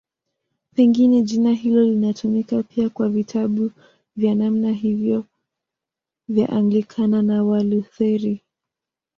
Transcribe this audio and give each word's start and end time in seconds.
Pengine 0.75 1.21
jina 1.21 1.51
hilo 1.53 1.83
linatumika 1.83 2.63
pia 2.63 2.89
kwa 2.89 3.09
vitabu 3.09 3.71
vya 4.15 4.35
namna 4.35 4.71
hiyo 4.71 5.25
vya 6.27 6.49
Anglikana 6.49 7.21
na 7.21 7.43
Walutheri. 7.43 8.41